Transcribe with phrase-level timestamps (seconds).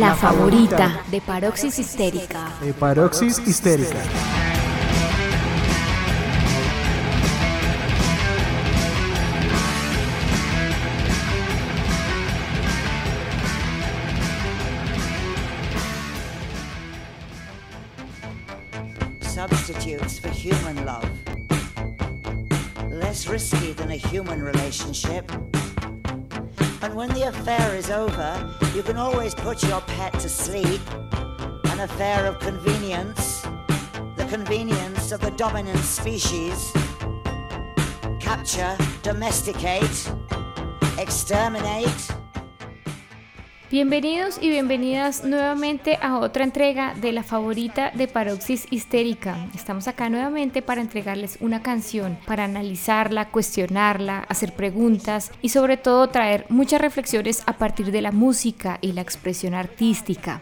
[0.00, 2.54] La favorita de Paroxis Histérica.
[2.62, 3.98] De Paroxis Histérica.
[19.20, 21.10] Substitutes for human love.
[22.90, 25.30] Less risky than a human relationship.
[26.90, 30.80] And when the affair is over, you can always put your pet to sleep.
[31.66, 33.42] An affair of convenience,
[34.16, 36.72] the convenience of the dominant species.
[38.18, 40.10] Capture, domesticate,
[40.98, 42.19] exterminate.
[43.70, 49.46] Bienvenidos y bienvenidas nuevamente a otra entrega de la favorita de Paroxis Histérica.
[49.54, 56.08] Estamos acá nuevamente para entregarles una canción, para analizarla, cuestionarla, hacer preguntas y sobre todo
[56.08, 60.40] traer muchas reflexiones a partir de la música y la expresión artística.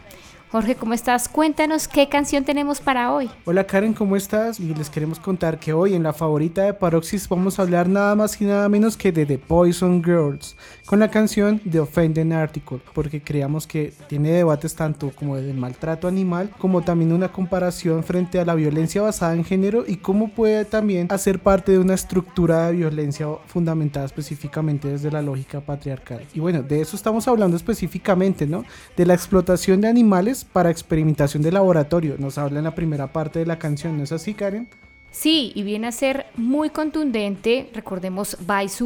[0.50, 1.28] Jorge, ¿cómo estás?
[1.28, 3.28] Cuéntanos qué canción tenemos para hoy.
[3.44, 4.58] Hola Karen, ¿cómo estás?
[4.58, 8.14] Y les queremos contar que hoy en la favorita de Paroxys vamos a hablar nada
[8.14, 12.80] más y nada menos que de The Poison Girls, con la canción The Offending Article,
[12.94, 18.40] porque creamos que tiene debates tanto como del maltrato animal, como también una comparación frente
[18.40, 22.68] a la violencia basada en género y cómo puede también hacer parte de una estructura
[22.68, 26.22] de violencia fundamentada específicamente desde la lógica patriarcal.
[26.32, 28.64] Y bueno, de eso estamos hablando específicamente, ¿no?
[28.96, 32.16] De la explotación de animales para experimentación de laboratorio.
[32.18, 34.68] Nos habla en la primera parte de la canción, ¿no es así, Karen?
[35.10, 38.36] Sí, y viene a ser muy contundente, recordemos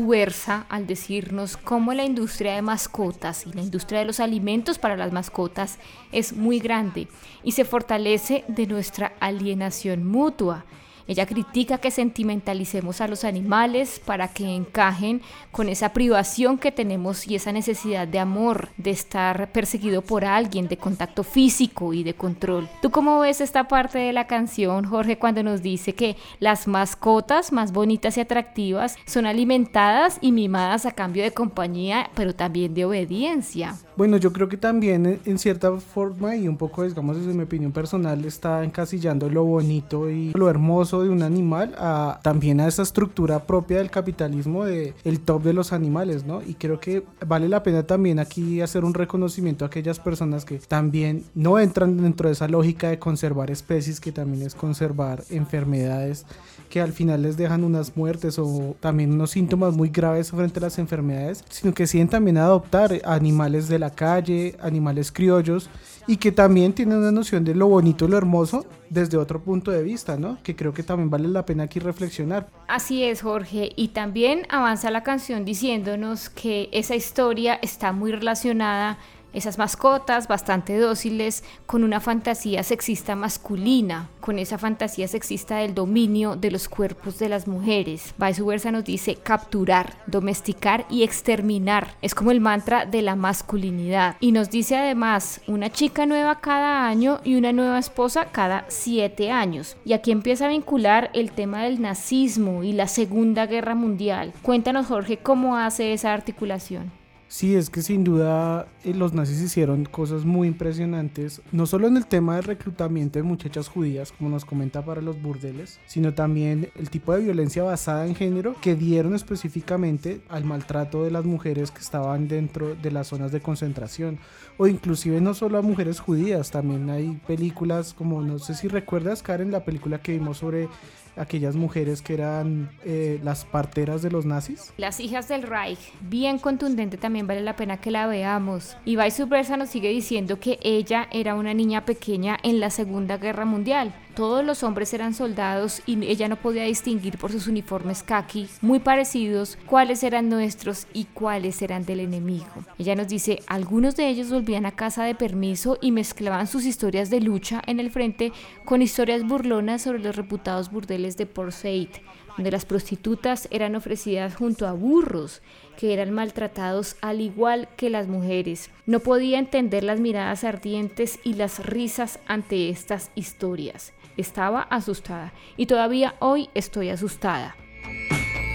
[0.09, 4.97] versa, al decirnos cómo la industria de mascotas y la industria de los alimentos para
[4.97, 5.79] las mascotas
[6.13, 7.09] es muy grande
[7.43, 10.65] y se fortalece de nuestra alienación mutua.
[11.07, 15.21] Ella critica que sentimentalicemos a los animales para que encajen
[15.51, 20.69] con esa privación que tenemos y esa necesidad de amor, de estar perseguido por alguien,
[20.69, 22.69] de contacto físico y de control.
[22.81, 27.53] ¿Tú cómo ves esta parte de la canción, Jorge, cuando nos dice que las mascotas
[27.53, 32.85] más bonitas y atractivas son alimentadas y mimadas a cambio de compañía, pero también de
[32.85, 33.75] obediencia?
[33.97, 37.73] Bueno, yo creo que también en cierta forma y un poco, digamos, desde mi opinión
[37.73, 42.83] personal, está encasillando lo bonito y lo hermoso de un animal a también a esa
[42.83, 46.43] estructura propia del capitalismo de el top de los animales, ¿no?
[46.43, 50.59] Y creo que vale la pena también aquí hacer un reconocimiento a aquellas personas que
[50.59, 56.27] también no entran dentro de esa lógica de conservar especies, que también es conservar enfermedades
[56.73, 60.63] que al final les dejan unas muertes o también unos síntomas muy graves frente a
[60.63, 65.69] las enfermedades, sino que siguen también adoptar animales de la calle, animales criollos
[66.07, 69.71] y que también tienen una noción de lo bonito y lo hermoso desde otro punto
[69.71, 70.39] de vista, ¿no?
[70.43, 72.49] Que creo que también vale la pena aquí reflexionar.
[72.69, 78.99] Así es, Jorge, y también avanza la canción diciéndonos que esa historia está muy relacionada
[79.33, 86.37] esas mascotas bastante dóciles con una fantasía sexista masculina, con esa fantasía sexista del dominio
[86.37, 88.15] de los cuerpos de las mujeres.
[88.19, 91.97] Vice nos dice capturar, domesticar y exterminar.
[92.03, 94.17] Es como el mantra de la masculinidad.
[94.21, 99.31] Y nos dice además una chica nueva cada año y una nueva esposa cada siete
[99.31, 99.77] años.
[99.85, 104.33] Y aquí empieza a vincular el tema del nazismo y la Segunda Guerra Mundial.
[104.43, 107.02] Cuéntanos Jorge cómo hace esa articulación.
[107.33, 111.97] Sí, es que sin duda eh, los nazis hicieron cosas muy impresionantes, no solo en
[111.97, 116.69] el tema del reclutamiento de muchachas judías, como nos comenta para los burdeles, sino también
[116.77, 121.71] el tipo de violencia basada en género que dieron específicamente al maltrato de las mujeres
[121.71, 124.19] que estaban dentro de las zonas de concentración,
[124.59, 129.23] o inclusive no solo a mujeres judías, también hay películas como, no sé si recuerdas,
[129.23, 130.69] Karen, la película que vimos sobre
[131.17, 134.73] aquellas mujeres que eran eh, las parteras de los nazis.
[134.77, 138.77] Las hijas del Reich, bien contundente, también vale la pena que la veamos.
[138.85, 143.19] Y Vice versa nos sigue diciendo que ella era una niña pequeña en la Segunda
[143.19, 143.95] Guerra Mundial.
[144.15, 148.79] Todos los hombres eran soldados y ella no podía distinguir por sus uniformes khaki, muy
[148.79, 152.47] parecidos, cuáles eran nuestros y cuáles eran del enemigo.
[152.79, 157.09] Ella nos dice, algunos de ellos volvían a casa de permiso y mezclaban sus historias
[157.09, 158.33] de lucha en el frente
[158.67, 161.89] con historias burlonas sobre los reputados burdeles de Port Said,
[162.37, 165.43] donde las prostitutas eran ofrecidas junto a burros
[165.77, 168.71] que eran maltratados al igual que las mujeres.
[168.87, 173.93] No podía entender las miradas ardientes y las risas ante estas historias.
[174.17, 177.57] Estaba asustada y todavía hoy estoy asustada.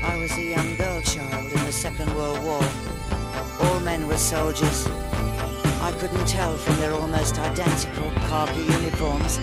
[0.07, 2.61] I was a young girl child in the Second World War.
[3.61, 4.87] All men were soldiers.
[5.81, 9.39] I couldn't tell from their almost identical khaki uniforms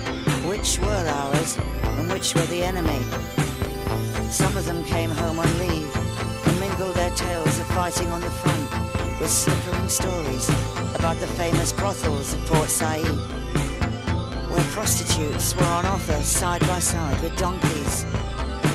[0.47, 1.59] which were ours
[1.99, 3.44] and which were the enemy.
[4.35, 8.31] Some of them came home on leave and mingled their tales of fighting on the
[8.31, 10.49] front with slippering stories
[10.97, 13.05] about the famous brothels at Port Said,
[14.51, 18.05] where prostitutes were on offer side by side with donkeys.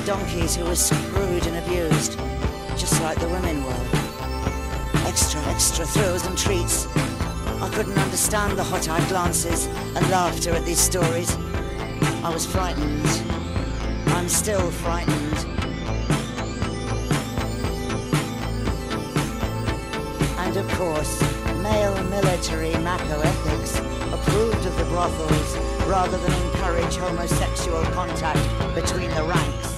[0.06, 2.18] Donkeys who were screwed and abused,
[2.78, 3.86] just like the women were.
[5.06, 6.86] Extra, extra thrills and treats.
[6.96, 11.36] I couldn't understand the hot-eyed glances and laughter at these stories.
[12.24, 13.39] I was frightened.
[14.20, 15.46] I'm still frightened.
[20.36, 21.22] And of course,
[21.62, 23.78] male military macroethics
[24.12, 25.56] approved of the brothels
[25.88, 28.44] rather than encourage homosexual contact
[28.74, 29.70] between the ranks.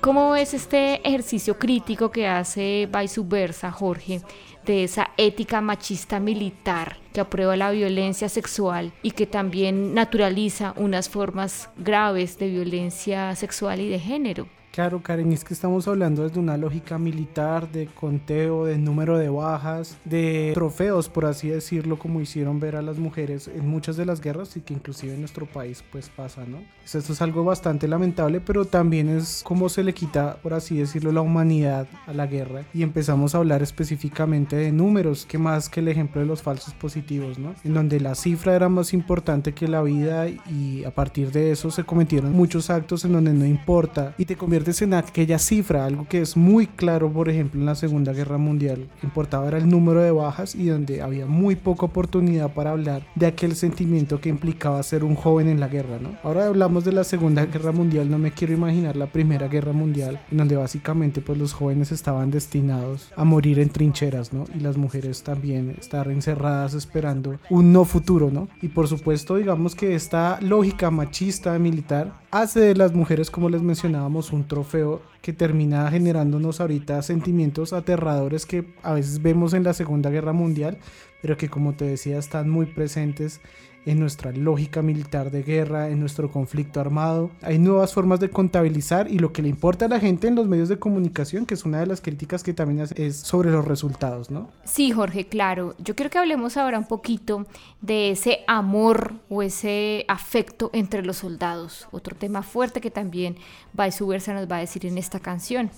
[0.00, 4.20] ¿Cómo ves este ejercicio crítico que hace Versa, Jorge,
[4.68, 11.08] de esa ética machista militar que aprueba la violencia sexual y que también naturaliza unas
[11.08, 14.57] formas graves de violencia sexual y de género?
[14.78, 19.28] Claro, Karen, es que estamos hablando desde una lógica militar, de conteo, de número de
[19.28, 24.06] bajas, de trofeos, por así decirlo, como hicieron ver a las mujeres en muchas de
[24.06, 26.58] las guerras y que inclusive en nuestro país pues pasa, ¿no?
[26.84, 31.10] Esto es algo bastante lamentable, pero también es como se le quita, por así decirlo,
[31.10, 35.80] la humanidad a la guerra y empezamos a hablar específicamente de números, que más que
[35.80, 37.52] el ejemplo de los falsos positivos, ¿no?
[37.64, 41.72] En donde la cifra era más importante que la vida y a partir de eso
[41.72, 46.06] se cometieron muchos actos en donde no importa y te convierte en aquella cifra, algo
[46.08, 48.86] que es muy claro, por ejemplo, en la Segunda Guerra Mundial.
[49.02, 53.26] Importaba era el número de bajas y donde había muy poca oportunidad para hablar de
[53.26, 56.10] aquel sentimiento que implicaba ser un joven en la guerra, ¿no?
[56.22, 60.20] Ahora hablamos de la Segunda Guerra Mundial, no me quiero imaginar la Primera Guerra Mundial,
[60.30, 64.44] en donde básicamente pues los jóvenes estaban destinados a morir en trincheras, ¿no?
[64.54, 68.48] Y las mujeres también estar encerradas esperando un no futuro, ¿no?
[68.60, 73.62] Y por supuesto, digamos que esta lógica machista militar hace de las mujeres, como les
[73.62, 79.74] mencionábamos, un trofeo que termina generándonos ahorita sentimientos aterradores que a veces vemos en la
[79.74, 80.78] Segunda Guerra Mundial,
[81.22, 83.40] pero que como te decía están muy presentes
[83.86, 87.30] en nuestra lógica militar de guerra, en nuestro conflicto armado.
[87.42, 90.46] Hay nuevas formas de contabilizar y lo que le importa a la gente en los
[90.46, 94.30] medios de comunicación, que es una de las críticas que también es sobre los resultados,
[94.30, 94.50] ¿no?
[94.64, 95.74] Sí, Jorge, claro.
[95.78, 97.46] Yo quiero que hablemos ahora un poquito
[97.80, 101.88] de ese amor o ese afecto entre los soldados.
[101.90, 103.36] Otro tema fuerte que también
[103.72, 105.70] Vice Versa nos va a decir en esta canción,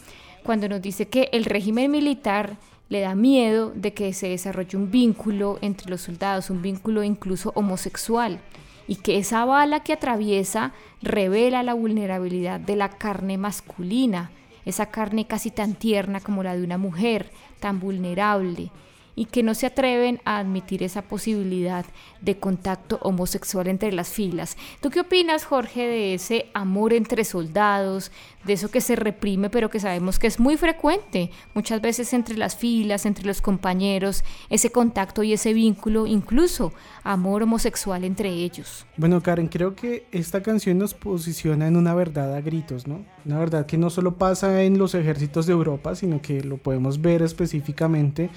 [0.45, 2.57] cuando nos dice que el régimen militar
[2.91, 7.53] le da miedo de que se desarrolle un vínculo entre los soldados, un vínculo incluso
[7.55, 8.41] homosexual,
[8.87, 14.33] y que esa bala que atraviesa revela la vulnerabilidad de la carne masculina,
[14.65, 18.73] esa carne casi tan tierna como la de una mujer, tan vulnerable,
[19.15, 21.85] y que no se atreven a admitir esa posibilidad
[22.21, 24.57] de contacto homosexual entre las filas.
[24.81, 28.11] ¿Tú qué opinas, Jorge, de ese amor entre soldados,
[28.45, 32.37] de eso que se reprime, pero que sabemos que es muy frecuente, muchas veces entre
[32.37, 36.73] las filas, entre los compañeros, ese contacto y ese vínculo, incluso
[37.05, 38.87] amor homosexual entre ellos?
[38.97, 43.05] Bueno, Karen, creo que esta canción nos posiciona en una verdad a gritos, ¿no?
[43.25, 47.01] Una verdad que no solo pasa en los ejércitos de Europa, sino que lo podemos
[47.01, 48.31] ver específicamente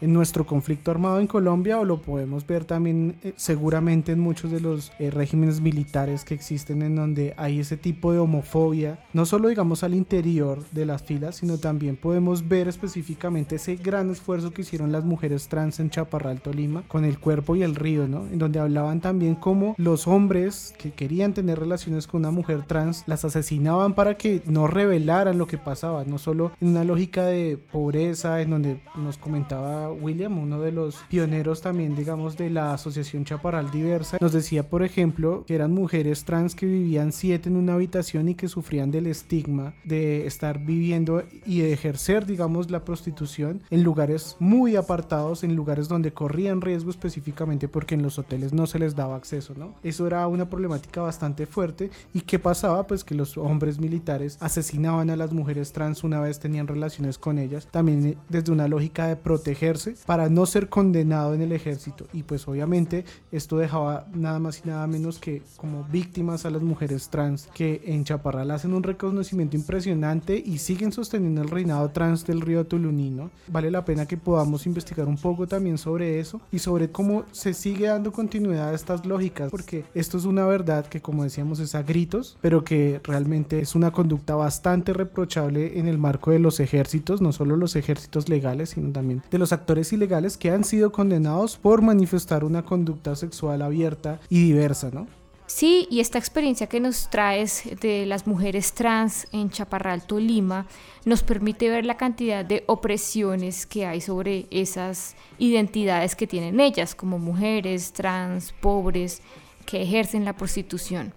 [0.00, 4.50] en nuestro conflicto armado en Colombia o lo podemos ver también eh, seguramente en muchos
[4.50, 9.26] de los eh, regímenes militares que existen en donde hay ese tipo de homofobia, no
[9.26, 14.52] solo digamos al interior de las filas, sino también podemos ver específicamente ese gran esfuerzo
[14.52, 18.26] que hicieron las mujeres trans en Chaparral, Tolima, con el cuerpo y el río, ¿no?
[18.26, 23.04] En donde hablaban también cómo los hombres que querían tener relaciones con una mujer trans
[23.06, 27.56] las asesinaban para que no revelaran lo que pasaba, no solo en una lógica de
[27.56, 33.24] pobreza, en donde nos comentaba William, uno de los pioneros también, digamos, de la Asociación
[33.24, 37.74] Chaparral Diversa, nos decía, por ejemplo, que eran mujeres trans que vivían siete en una
[37.74, 43.62] habitación y que sufrían del estigma de estar viviendo y de ejercer, digamos, la prostitución
[43.70, 48.66] en lugares muy apartados, en lugares donde corrían riesgo específicamente porque en los hoteles no
[48.66, 49.74] se les daba acceso, ¿no?
[49.82, 52.86] Eso era una problemática bastante fuerte y ¿qué pasaba?
[52.86, 57.38] Pues que los hombres militares asesinaban a las mujeres trans una vez tenían relaciones con
[57.38, 62.06] ellas, también desde una lógica de protegerse para no ser condenado en el ejército.
[62.12, 66.62] Y pues obviamente esto dejaba nada más y nada menos que como víctimas a las
[66.62, 72.26] mujeres trans que en Chaparral hacen un reconocimiento impresionante y siguen sosteniendo el reinado trans
[72.26, 73.30] del río Tulunino.
[73.48, 77.54] Vale la pena que podamos investigar un poco también sobre eso y sobre cómo se
[77.54, 81.74] sigue dando continuidad a estas lógicas, porque esto es una verdad que como decíamos es
[81.74, 86.58] a gritos, pero que realmente es una conducta bastante reprochable en el marco de los
[86.58, 90.90] ejércitos, no solo los ejércitos legales, sino también de los actores ilegales que han sido
[90.90, 95.06] condenados por manifestar una conducta sexual abierta y diversa, ¿no?
[95.46, 100.66] Sí, y esta experiencia que nos traes de las mujeres trans en Chaparral, Tolima,
[101.04, 106.96] nos permite ver la cantidad de opresiones que hay sobre esas identidades que tienen ellas,
[106.96, 109.22] como mujeres trans, pobres,
[109.66, 111.12] que ejercen la prostitución.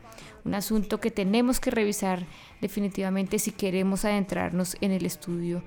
[0.46, 2.26] Un asunto que tenemos que revisar
[2.62, 5.64] definitivamente si queremos adentrarnos en el estudio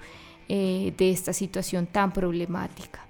[0.48, 3.06] eh, de esta situación tan problemática.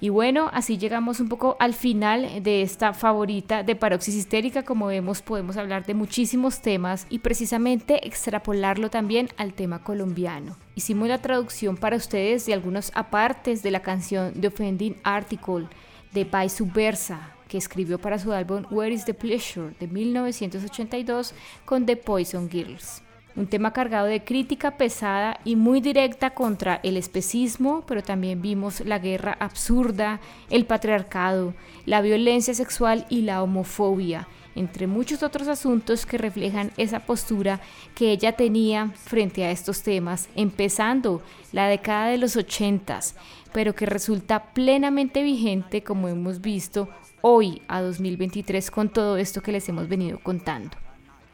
[0.00, 4.62] Y bueno, así llegamos un poco al final de esta favorita de paroxis histérica.
[4.62, 10.56] Como vemos, podemos hablar de muchísimos temas y precisamente extrapolarlo también al tema colombiano.
[10.76, 15.66] Hicimos la traducción para ustedes de algunos apartes de la canción The Offending Article
[16.12, 21.86] de Vice Versa, que escribió para su álbum Where is the Pleasure de 1982 con
[21.86, 23.02] The Poison Girls.
[23.34, 28.80] Un tema cargado de crítica pesada y muy directa contra el especismo, pero también vimos
[28.80, 31.54] la guerra absurda, el patriarcado,
[31.86, 34.26] la violencia sexual y la homofobia,
[34.58, 37.60] entre muchos otros asuntos que reflejan esa postura
[37.94, 41.22] que ella tenía frente a estos temas, empezando
[41.52, 43.14] la década de los ochentas,
[43.52, 46.88] pero que resulta plenamente vigente, como hemos visto,
[47.20, 50.87] hoy a 2023 con todo esto que les hemos venido contando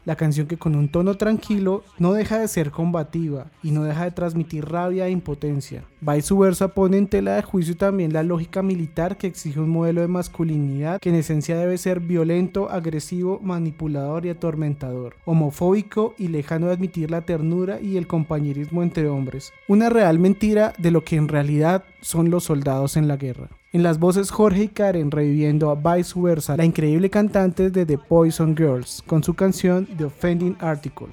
[0.05, 4.05] la canción que con un tono tranquilo no deja de ser combativa y no deja
[4.05, 5.83] de transmitir rabia e impotencia.
[6.01, 10.01] Vice versa pone en tela de juicio también la lógica militar que exige un modelo
[10.01, 16.67] de masculinidad que en esencia debe ser violento, agresivo, manipulador y atormentador, homofóbico y lejano
[16.67, 19.51] de admitir la ternura y el compañerismo entre hombres.
[19.67, 23.49] Una real mentira de lo que en realidad son los soldados en la guerra.
[23.75, 27.97] En las voces Jorge y Karen reviviendo a Vice Versa, la increíble cantante de The
[27.97, 31.07] Poison Girls, con su canción The Offending Article.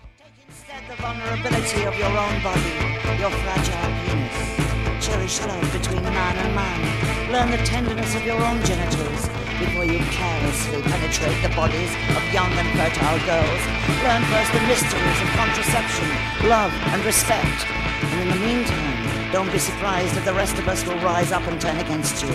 [5.00, 7.32] Cherish love between man and man.
[7.32, 9.28] Learn the tenderness of your own genitals
[9.58, 13.62] before you carelessly penetrate the bodies of young and fertile girls.
[14.06, 16.06] Learn first the mysteries of contraception,
[16.48, 17.66] love, and respect.
[18.06, 18.91] And in the meantime,
[19.32, 22.34] don't be surprised if the rest of us will rise up and turn against you.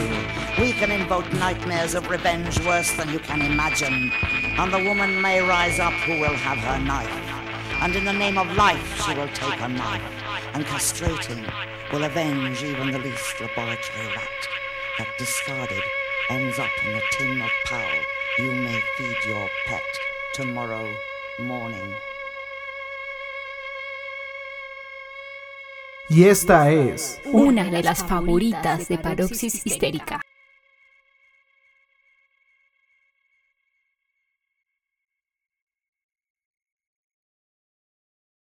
[0.59, 4.11] We can invoke nightmares of revenge worse than you can imagine.
[4.57, 7.07] And the woman may rise up who will have her knife.
[7.83, 10.01] And in the name of life, she will take a knife.
[10.55, 11.45] And castrating
[11.93, 14.47] will avenge even the least laboratory rat
[14.97, 15.83] that discarded
[16.31, 17.87] ends up in a tin of pal
[18.39, 19.83] you may feed your pet
[20.33, 20.91] tomorrow
[21.37, 21.95] morning.
[26.09, 30.21] Y esta es una de las favoritas de Paroxis Histérica.